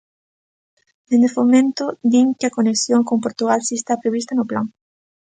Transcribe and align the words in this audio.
Dende 1.07 1.29
Fomento 1.37 1.85
din 2.11 2.27
que 2.37 2.47
a 2.47 2.55
conexión 2.57 3.01
con 3.07 3.17
Portugal 3.25 3.59
si 3.67 3.73
está 3.75 3.93
prevista 4.01 4.31
no 4.35 4.47
plan. 4.51 4.65